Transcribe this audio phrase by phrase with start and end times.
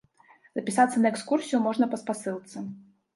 [0.59, 2.57] Запісацца на экскурсію можна па спасылцы.